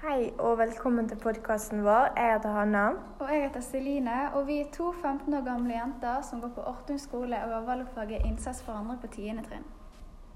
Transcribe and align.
Hei 0.00 0.30
og 0.38 0.54
velkommen 0.58 1.08
til 1.08 1.18
podkasten 1.20 1.82
vår. 1.84 2.06
Jeg 2.16 2.32
heter 2.32 2.54
Hanna. 2.56 2.84
Og 3.18 3.32
jeg 3.32 3.42
heter 3.42 3.60
Celine, 3.60 4.30
og 4.34 4.46
vi 4.46 4.54
er 4.60 4.70
to 4.72 4.92
15 4.92 5.34
år 5.34 5.42
gamle 5.44 5.74
jenter 5.74 6.22
som 6.24 6.40
går 6.40 6.54
på 6.54 6.64
Ortun 6.70 6.98
skole 6.98 7.36
og 7.44 7.52
har 7.52 7.66
valgfaget 7.66 8.24
innsats 8.24 8.62
for 8.62 8.72
andre 8.72 8.96
på 9.02 9.10
10. 9.12 9.44
trinn. 9.48 9.66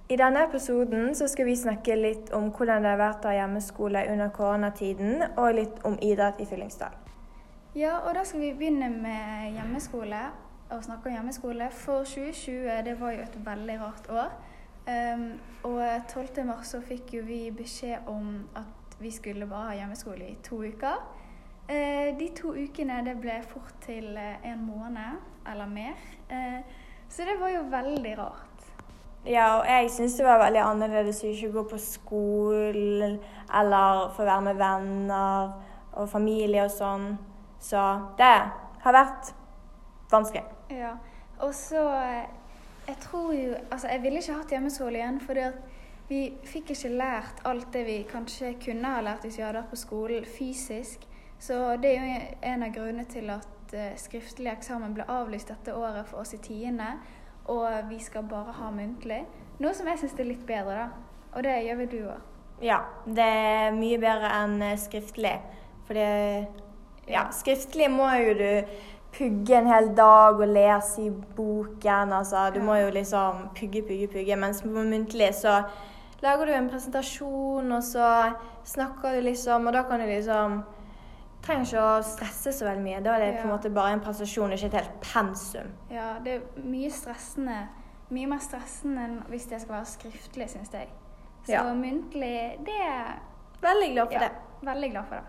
I 0.09 0.19
denne 0.21 0.45
episoden 0.45 1.15
så 1.15 1.31
skal 1.33 1.49
vi 1.49 1.57
snakke 1.57 1.97
litt 1.97 2.35
om 2.37 2.51
hvordan 2.51 2.85
det 2.85 2.93
har 2.93 3.01
vært 3.01 3.25
å 3.25 3.33
ha 3.33 3.39
hjemmeskole 3.39 4.05
under 4.13 4.37
koronatiden, 4.37 5.25
og 5.33 5.57
litt 5.57 5.81
om 5.89 5.97
idrett 5.97 6.45
i 6.45 6.51
Fyllingsdal. 6.53 7.01
Ja, 7.75 7.97
og 8.05 8.13
da 8.21 8.29
skal 8.29 8.45
vi 8.45 8.53
begynne 8.53 8.93
med 8.93 9.57
hjemmeskole. 9.57 10.27
Og 10.77 10.85
snakke 10.85 11.09
om 11.09 11.17
hjemmeskole. 11.17 11.73
For 11.73 12.05
2020, 12.05 12.83
det 12.85 13.01
var 13.01 13.17
jo 13.17 13.25
et 13.25 13.41
veldig 13.49 13.81
rart 13.81 14.13
år. 14.13 14.37
Um, 14.85 15.29
og 15.63 15.81
12. 16.13 16.45
mars 16.45 16.77
så 16.77 16.85
fikk 16.85 17.15
jo 17.17 17.25
vi 17.25 17.47
beskjed 17.57 18.05
om 18.07 18.43
at 18.53 18.84
vi 18.99 19.11
skulle 19.11 19.47
bare 19.47 19.73
ha 19.73 19.77
hjemmeskole 19.81 20.29
i 20.29 20.39
to 20.45 20.63
uker. 20.65 21.03
Uh, 21.69 22.19
de 22.19 22.29
to 22.37 22.53
ukene 22.53 23.01
det 23.07 23.15
ble 23.21 23.39
fort 23.49 23.77
til 23.87 24.17
uh, 24.17 24.35
en 24.45 24.67
måned 24.67 25.21
eller 25.53 25.69
mer. 25.69 26.01
Uh, 26.31 26.61
så 27.09 27.25
det 27.25 27.39
var 27.41 27.55
jo 27.55 27.63
veldig 27.71 28.19
rart. 28.19 28.51
Ja, 29.27 29.47
og 29.59 29.67
jeg 29.67 29.91
syns 29.91 30.19
det 30.19 30.27
var 30.27 30.43
veldig 30.43 30.61
annerledes 30.61 31.23
å 31.25 31.31
ikke 31.33 31.53
gå 31.55 31.63
på 31.71 31.79
skolen 31.81 33.17
eller 33.49 34.11
få 34.13 34.27
være 34.29 34.45
med 34.51 34.59
venner 34.61 35.55
og 35.95 36.11
familie 36.13 36.67
og 36.67 36.75
sånn. 36.75 37.15
Så 37.65 37.81
det 38.19 38.35
har 38.85 38.97
vært 38.99 39.33
vanskelig. 40.13 40.45
Ja, 40.71 40.97
og 41.41 41.55
så 41.55 41.81
Jeg 42.85 42.97
tror 43.01 43.33
jo 43.33 43.55
Altså, 43.71 43.89
jeg 43.89 44.03
ville 44.03 44.21
ikke 44.21 44.37
hatt 44.37 44.53
hjemmeskole 44.53 44.99
igjen, 44.99 45.21
fordi 45.21 45.41
at 45.41 45.55
vi 46.09 46.21
fikk 46.45 46.75
ikke 46.75 46.93
lært 46.93 47.41
alt 47.49 47.71
det 47.73 47.85
vi 47.87 47.99
kanskje 48.09 48.55
kunne 48.61 48.93
ha 48.97 49.03
lært 49.05 49.25
hvis 49.25 49.39
vi 49.39 49.45
hadde 49.45 49.63
vært 49.63 49.73
på 49.73 49.81
skolen 49.81 50.27
fysisk. 50.29 51.07
Så 51.41 51.77
det 51.81 51.95
er 51.95 52.05
jo 52.05 52.19
en 52.53 52.65
av 52.67 52.75
grunnene 52.75 53.07
til 53.11 53.31
at 53.33 53.75
uh, 53.75 53.95
skriftlig 54.01 54.53
eksamen 54.53 54.95
ble 54.97 55.07
avlyst 55.11 55.51
dette 55.53 55.75
året 55.77 56.07
for 56.09 56.23
oss 56.23 56.35
i 56.37 56.41
tiende, 56.45 56.95
og 57.53 57.91
vi 57.91 57.99
skal 58.01 58.25
bare 58.29 58.55
ha 58.57 58.71
muntlig. 58.73 59.25
Noe 59.61 59.75
som 59.77 59.89
jeg 59.89 60.01
syns 60.01 60.15
er 60.19 60.29
litt 60.29 60.47
bedre, 60.49 60.87
da. 60.87 61.19
Og 61.35 61.45
det 61.45 61.57
gjør 61.67 61.81
vel 61.83 61.91
du 61.91 61.99
òg? 62.07 62.31
Ja, 62.63 62.79
det 63.05 63.25
er 63.25 63.75
mye 63.75 63.99
bedre 63.99 64.31
enn 64.39 64.61
eh, 64.63 64.79
skriftlig. 64.79 65.35
For 65.89 65.99
Ja, 67.11 67.27
skriftlig 67.37 67.91
må 67.93 68.07
jo 68.17 68.37
du 68.39 68.77
pugge 69.15 69.57
en 69.59 69.67
hel 69.71 69.91
dag 69.97 70.41
og 70.41 70.49
lese 70.49 71.03
i 71.07 71.11
boken. 71.37 72.13
Altså, 72.13 72.51
du 72.55 72.61
må 72.63 72.75
jo 72.81 72.91
liksom 72.95 73.49
pugge, 73.59 73.83
pugge, 73.87 74.09
pugge. 74.13 74.37
Mens 74.37 74.63
på 74.63 74.69
muntlig 74.69 75.31
så 75.39 75.61
lager 76.23 76.47
du 76.47 76.53
en 76.53 76.71
presentasjon, 76.71 77.73
og 77.73 77.83
så 77.83 78.09
snakker 78.65 79.15
du 79.19 79.21
liksom, 79.29 79.67
og 79.67 79.73
da 79.77 79.83
kan 79.89 80.01
du 80.01 80.07
liksom 80.07 80.63
Trenger 81.45 81.67
ikke 81.69 81.81
å 81.85 81.97
stresse 82.09 82.53
så 82.57 82.65
veldig 82.65 82.81
mye. 82.81 83.01
Da 83.05 83.19
er 83.19 83.21
det 83.21 83.33
på 83.43 83.45
en 83.45 83.51
måte 83.53 83.69
bare 83.69 83.93
en 83.93 84.01
presentasjon, 84.01 84.53
ikke 84.57 84.71
et 84.71 84.77
helt 84.79 84.95
pensum. 85.05 85.67
Ja, 85.93 86.15
det 86.25 86.39
er 86.39 86.63
mye 86.65 86.89
stressende. 86.89 87.59
Mye 88.09 88.31
mer 88.31 88.41
stressende 88.41 89.03
enn 89.05 89.19
hvis 89.29 89.45
det 89.51 89.59
skal 89.61 89.75
være 89.77 89.91
skriftlig, 89.91 90.47
syns 90.55 90.73
jeg. 90.73 90.89
Så 91.45 91.53
Ja. 91.53 91.63
muntlig, 91.77 92.57
det 92.65 92.79
er 92.81 93.19
Veldig 93.61 93.91
glad 93.93 94.07
for 94.07 94.13
ja, 94.15 94.21
det. 94.21 94.31
veldig 94.71 94.91
glad 94.95 95.05
for 95.11 95.15
det. 95.21 95.25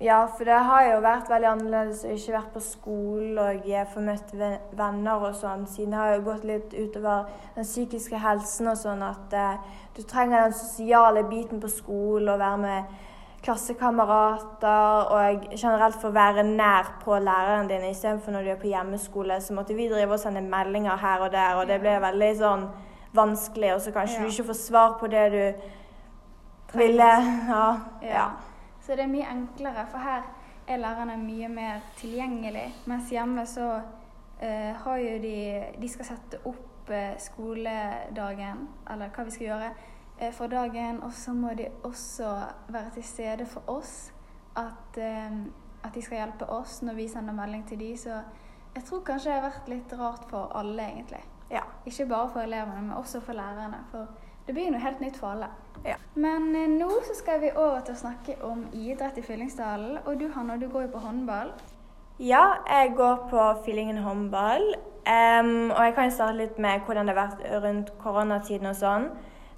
Ja, 0.00 0.26
for 0.26 0.44
det 0.44 0.56
har 0.66 0.82
jo 0.88 0.96
vært 1.04 1.28
veldig 1.30 1.48
annerledes 1.48 2.00
å 2.02 2.10
ikke 2.10 2.34
vært 2.34 2.54
på 2.56 2.60
skolen 2.66 3.38
og 3.38 3.68
få 3.92 4.00
møtt 4.02 4.32
venner 4.34 5.22
og 5.22 5.36
sånn, 5.38 5.68
siden 5.70 5.94
det 5.94 6.00
har 6.00 6.14
jo 6.16 6.24
gått 6.26 6.44
litt 6.48 6.74
utover 6.74 7.28
den 7.54 7.66
psykiske 7.66 8.18
helsen 8.18 8.72
og 8.72 8.78
sånn 8.80 9.04
at 9.06 9.36
eh, 9.38 9.60
du 9.94 10.02
trenger 10.02 10.48
den 10.48 10.56
sosiale 10.58 11.22
biten 11.30 11.62
på 11.62 11.70
skolen 11.70 12.32
og 12.32 12.42
være 12.42 12.58
med 12.64 12.96
klassekamerater 13.44 15.12
og 15.14 15.44
generelt 15.52 16.00
få 16.00 16.10
være 16.10 16.42
nær 16.48 16.90
på 17.04 17.18
læreren 17.20 17.68
din 17.68 17.84
istedenfor 17.90 18.34
når 18.34 18.42
du 18.42 18.50
er 18.54 18.60
på 18.62 18.70
hjemmeskole, 18.72 19.36
så 19.40 19.54
måtte 19.54 19.76
vi 19.76 19.86
drive 19.92 20.16
og 20.16 20.20
sende 20.20 20.42
meldinger 20.42 20.96
her 20.96 21.22
og 21.26 21.30
der, 21.32 21.54
og 21.60 21.68
det 21.68 21.78
ble 21.84 21.98
veldig 22.02 22.32
sånn 22.40 22.66
vanskelig, 23.14 23.74
og 23.76 23.80
så 23.84 23.92
kanskje 23.94 24.18
Ja. 24.18 24.24
du 24.24 24.32
ikke 24.32 24.48
får 24.50 24.58
svar 24.58 24.96
på 24.98 25.06
det 25.06 25.26
du 25.32 25.44
ville. 26.78 27.12
Ja. 27.54 27.68
ja. 28.02 28.26
Så 28.84 28.92
det 28.92 29.06
er 29.06 29.12
mye 29.12 29.28
enklere, 29.32 29.86
for 29.88 29.98
her 30.04 30.26
er 30.68 30.76
lærerne 30.80 31.16
mye 31.16 31.48
mer 31.48 31.84
tilgjengelig. 31.96 32.66
Mens 32.86 33.08
hjemme 33.10 33.46
så 33.48 33.68
uh, 33.80 34.72
har 34.84 34.96
jo 35.00 35.18
de 35.22 35.36
De 35.80 35.88
skal 35.88 36.04
sette 36.04 36.40
opp 36.44 36.90
uh, 36.92 37.16
skoledagen, 37.18 38.68
eller 38.90 39.08
hva 39.08 39.24
vi 39.24 39.32
skal 39.32 39.46
gjøre, 39.46 39.70
uh, 40.20 40.32
for 40.36 40.52
dagen. 40.52 41.00
Og 41.02 41.12
så 41.12 41.32
må 41.32 41.54
de 41.56 41.70
også 41.84 42.34
være 42.68 42.90
til 42.98 43.04
stede 43.04 43.46
for 43.46 43.70
oss. 43.72 44.12
At, 44.56 44.98
at 44.98 45.94
de 45.94 46.02
skal 46.02 46.18
hjelpe 46.20 46.46
oss 46.46 46.82
når 46.82 46.94
vi 46.94 47.08
sender 47.08 47.34
melding 47.34 47.64
til 47.66 47.80
de. 47.80 47.96
Så 47.98 48.20
jeg 48.74 48.84
tror 48.84 49.00
kanskje 49.06 49.30
det 49.30 49.40
har 49.40 49.48
vært 49.48 49.68
litt 49.72 49.94
rart 49.98 50.28
for 50.30 50.52
alle, 50.54 50.82
egentlig. 50.82 51.24
ja. 51.50 51.64
Ikke 51.86 52.06
bare 52.06 52.28
for 52.28 52.40
elevene, 52.40 52.82
men 52.82 52.92
også 52.92 53.20
for 53.20 53.32
lærerne. 53.32 53.80
For 53.90 54.06
det 54.46 54.52
blir 54.52 54.70
noe 54.72 54.80
helt 54.80 55.00
nytt 55.00 55.16
for 55.16 55.32
alle. 55.32 55.48
Ja. 55.84 55.96
Men 56.14 56.50
eh, 56.56 56.68
nå 56.68 56.88
så 57.04 57.16
skal 57.16 57.40
vi 57.42 57.52
over 57.52 57.80
til 57.84 57.96
å 57.96 58.00
snakke 58.00 58.36
om 58.44 58.66
idrett 58.72 59.18
i 59.20 59.24
Fyllingsdalen. 59.24 60.02
Og 60.04 60.18
du 60.20 60.28
Hanna, 60.34 60.56
du 60.60 60.68
går 60.68 60.86
jo 60.86 60.94
på 60.96 61.04
håndball. 61.04 61.52
Ja, 62.22 62.60
jeg 62.68 62.94
går 62.96 63.26
på 63.30 63.46
Fyllingen 63.64 64.02
håndball. 64.04 64.74
Um, 65.04 65.70
og 65.74 65.80
jeg 65.84 65.94
kan 65.96 66.08
jo 66.08 66.14
starte 66.14 66.38
litt 66.38 66.58
med 66.62 66.84
hvordan 66.86 67.08
det 67.08 67.16
har 67.16 67.26
vært 67.26 67.64
rundt 67.64 67.90
koronatiden 68.00 68.70
og 68.70 68.76
sånn. 68.78 69.10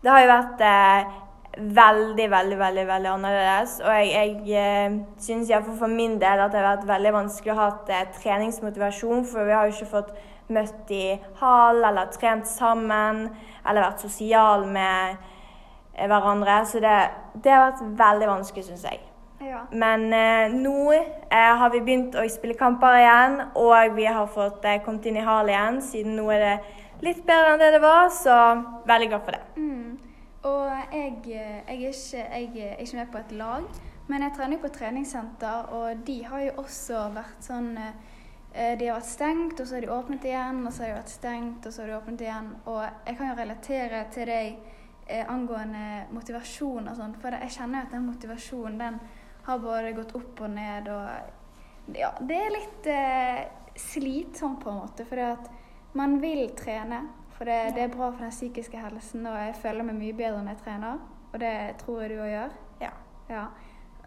Det 0.03 0.11
har 0.11 0.23
jo 0.23 0.31
vært 0.31 0.65
eh, 0.67 1.13
veldig, 1.57 2.31
veldig, 2.31 2.59
veldig 2.59 2.87
veldig 2.87 3.11
annerledes. 3.11 3.81
Og 3.85 3.93
jeg, 3.95 4.33
jeg 4.51 4.63
eh, 4.87 4.99
syns 5.23 5.51
iallfall 5.51 5.79
for 5.81 5.93
min 5.93 6.19
del 6.23 6.43
at 6.45 6.53
det 6.53 6.61
har 6.61 6.71
vært 6.75 6.89
veldig 6.89 7.13
vanskelig 7.17 7.55
å 7.55 7.59
ha 7.59 7.69
hatt 7.71 8.17
treningsmotivasjon, 8.21 9.25
for 9.29 9.49
vi 9.49 9.57
har 9.57 9.67
jo 9.67 9.77
ikke 9.77 9.95
fått 9.95 10.15
møtt 10.53 10.93
i 10.95 11.17
hall 11.41 11.83
eller 11.83 12.13
trent 12.15 12.47
sammen 12.47 13.27
eller 13.67 13.83
vært 13.83 14.05
sosial 14.07 14.67
med 14.71 15.17
eh, 15.97 16.07
hverandre. 16.07 16.63
Så 16.69 16.83
det, 16.85 16.97
det 17.43 17.53
har 17.55 17.69
vært 17.71 17.85
veldig 18.01 18.33
vanskelig, 18.37 18.69
syns 18.71 18.89
jeg. 18.89 19.03
Ja. 19.41 19.67
Men 19.71 20.13
eh, 20.13 20.53
nå 20.53 20.93
eh, 20.93 21.53
har 21.61 21.71
vi 21.73 21.83
begynt 21.85 22.17
å 22.17 22.25
spille 22.33 22.57
kamper 22.57 23.01
igjen, 23.03 23.39
og 23.59 23.97
vi 23.99 24.07
har 24.09 24.29
fått 24.33 24.65
eh, 24.65 24.81
kommet 24.85 25.07
inn 25.09 25.21
i 25.21 25.27
hall 25.27 25.51
igjen, 25.53 25.81
siden 25.85 26.17
nå 26.17 26.31
er 26.33 26.45
det 26.45 26.57
litt 27.05 27.21
bedre 27.29 27.53
enn 27.53 27.61
det 27.61 27.75
det 27.77 27.83
var, 27.85 28.09
så 28.15 28.37
veldig 28.89 29.11
glad 29.13 29.27
for 29.27 29.37
det. 29.37 29.43
Mm. 29.61 29.96
Og 30.47 30.67
jeg, 30.93 31.15
jeg, 31.27 31.63
er 31.67 31.73
ikke, 31.73 32.19
jeg 32.19 32.69
er 32.71 32.83
ikke 32.83 32.97
med 33.01 33.13
på 33.13 33.19
et 33.19 33.33
lag, 33.35 33.65
men 34.07 34.23
jeg 34.23 34.35
trener 34.37 34.57
jo 34.57 34.63
på 34.63 34.73
treningssenter, 34.77 35.73
og 35.75 36.07
de 36.07 36.21
har 36.25 36.45
jo 36.45 36.53
også 36.63 37.09
vært 37.17 37.43
sånn 37.43 37.73
eh, 37.81 38.77
De 38.79 38.87
har 38.87 39.01
vært 39.01 39.11
stengt, 39.11 39.61
og 39.61 39.67
så 39.67 39.77
har 39.77 39.85
de 39.85 39.93
åpnet 39.93 40.29
igjen, 40.29 40.63
og 40.63 40.73
så 40.73 40.85
har 40.85 40.93
de 40.93 40.99
vært 41.01 41.15
stengt, 41.17 41.67
og 41.67 41.75
så 41.75 41.83
har 41.83 41.91
de 41.91 41.97
åpnet 41.99 42.25
igjen. 42.25 42.53
Og 42.71 42.81
jeg 42.85 43.19
kan 43.19 43.31
jo 43.31 43.39
relatere 43.41 44.05
til 44.15 44.31
deg 44.31 44.61
eh, 45.09 45.27
angående 45.27 46.07
motivasjon 46.15 46.93
og 46.93 47.01
sånn, 47.01 47.19
for 47.23 47.37
jeg 47.41 47.57
kjenner 47.59 47.83
jo 47.83 47.89
at 47.89 47.99
den 47.99 48.07
motivasjonen, 48.07 48.81
den 48.85 49.01
har 49.47 49.61
både 49.63 49.93
gått 49.99 50.15
opp 50.19 50.47
og 50.47 50.55
ned, 50.55 50.89
og 50.91 51.95
ja, 51.99 52.15
det 52.23 52.39
er 52.39 52.55
litt 52.55 52.89
eh, 52.91 53.45
slitsomt 53.79 54.63
på 54.63 54.71
en 54.71 54.83
måte, 54.85 55.07
for 55.07 55.27
at 55.27 55.51
man 55.99 56.21
vil 56.23 56.49
trene. 56.59 57.03
For 57.37 57.45
det, 57.45 57.75
det 57.77 57.83
er 57.83 57.93
bra 57.93 58.11
for 58.11 58.25
den 58.25 58.31
psykiske 58.31 58.81
helsen, 58.81 59.27
og 59.27 59.37
jeg 59.37 59.55
føler 59.63 59.85
meg 59.85 59.99
mye 59.99 60.17
bedre 60.17 60.43
når 60.43 60.55
jeg 60.55 60.63
trener. 60.65 61.03
Og 61.33 61.41
det 61.41 61.55
tror 61.83 62.01
jeg 62.01 62.11
du 62.11 62.23
òg 62.23 62.31
gjør. 62.31 62.57
Ja. 62.81 62.91
Ja. 63.29 63.45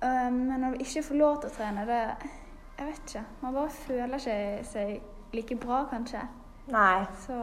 Um, 0.01 0.33
men 0.33 0.59
når 0.59 0.73
du 0.73 0.83
ikke 0.85 1.03
får 1.03 1.15
lov 1.19 1.41
til 1.41 1.51
å 1.51 1.57
trene, 1.57 1.85
det 1.85 2.03
Jeg 2.79 2.87
vet 2.87 3.01
ikke. 3.07 3.23
Man 3.41 3.53
bare 3.53 3.69
føler 3.69 4.15
ikke 4.15 4.63
seg 4.63 5.33
like 5.35 5.55
bra, 5.59 5.83
kanskje. 5.91 6.21
Nei. 6.71 7.05
Så 7.25 7.35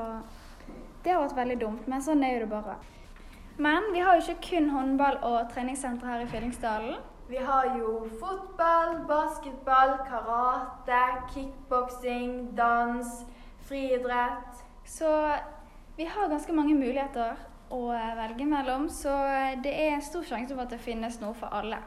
det 1.05 1.13
har 1.13 1.21
vært 1.21 1.37
veldig 1.37 1.57
dumt, 1.61 1.89
men 1.89 2.03
sånn 2.03 2.25
er 2.25 2.33
jo 2.35 2.47
det 2.47 2.49
bare. 2.55 2.79
Men 3.59 3.91
vi 3.93 4.01
har 4.01 4.17
jo 4.17 4.23
ikke 4.25 4.49
kun 4.49 4.71
håndball 4.73 5.19
og 5.23 5.51
treningssenter 5.53 6.09
her 6.09 6.25
i 6.25 6.31
Fyllingsdalen. 6.33 6.97
Vi 7.29 7.37
har 7.37 7.69
jo 7.79 8.09
fotball, 8.21 8.97
basketball, 9.09 9.97
karate, 10.09 11.03
kickboksing, 11.35 12.57
dans, 12.57 13.23
friidrett. 13.69 14.65
Så 14.85 15.11
vi 15.97 16.05
har 16.05 16.29
ganske 16.29 16.53
mange 16.53 16.75
muligheter 16.75 17.39
å 17.73 17.81
velge 17.91 18.47
mellom, 18.47 18.89
så 18.93 19.15
det 19.65 19.73
er 19.87 20.05
stor 20.05 20.27
sjanse 20.27 20.55
for 20.55 20.67
at 20.67 20.75
det 20.75 20.83
finnes 20.83 21.19
noe 21.23 21.35
for 21.35 21.53
alle. 21.57 21.81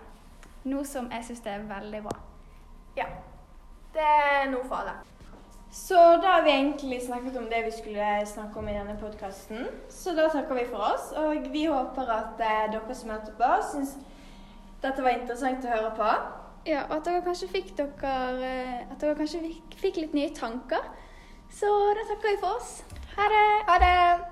Noe 0.67 0.83
som 0.85 1.07
jeg 1.13 1.27
syns 1.27 1.45
er 1.47 1.63
veldig 1.69 2.01
bra. 2.07 2.17
Ja. 2.97 3.05
Det 3.93 4.05
er 4.05 4.49
noe 4.51 4.65
for 4.65 4.81
alle. 4.81 4.97
Så 5.71 5.95
da 6.21 6.33
har 6.33 6.43
vi 6.43 6.51
egentlig 6.51 6.97
snakket 7.05 7.37
om 7.37 7.45
det 7.49 7.61
vi 7.65 7.71
skulle 7.71 8.25
snakke 8.25 8.59
om 8.59 8.69
i 8.69 8.73
denne 8.73 8.95
podkasten. 8.97 9.67
Så 9.89 10.15
da 10.17 10.25
takker 10.33 10.57
vi 10.57 10.65
for 10.69 10.81
oss, 10.93 11.11
og 11.13 11.45
vi 11.53 11.67
håper 11.69 12.09
at 12.09 12.41
eh, 12.41 12.63
dere 12.73 12.95
som 12.97 13.13
hørte 13.13 13.35
på, 13.37 13.49
syns 13.71 13.93
dette 14.81 15.03
var 15.05 15.13
interessant 15.19 15.65
å 15.65 15.73
høre 15.75 15.91
på. 15.97 16.09
Ja, 16.65 16.87
og 16.89 16.97
at 16.97 17.05
dere 17.05 17.21
kanskje 17.25 17.51
fikk 17.53 17.75
dere 17.77 18.53
dere 18.97 19.17
kanskje 19.19 19.43
fikk 19.77 20.01
litt 20.01 20.17
nye 20.17 20.33
tanker. 20.33 20.89
Så 21.53 21.69
da 21.97 22.07
takker 22.09 22.33
vi 22.33 22.41
for 22.41 22.57
oss. 22.57 22.98
Ha 23.19 23.25
det! 23.27 23.63
Ha 23.67 23.77
det! 23.79 24.28